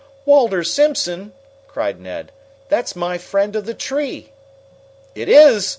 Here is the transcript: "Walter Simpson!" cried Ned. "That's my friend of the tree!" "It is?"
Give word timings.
"Walter 0.25 0.63
Simpson!" 0.63 1.31
cried 1.67 1.99
Ned. 2.01 2.31
"That's 2.69 2.95
my 2.95 3.19
friend 3.19 3.55
of 3.55 3.67
the 3.67 3.75
tree!" 3.75 4.31
"It 5.13 5.29
is?" 5.29 5.69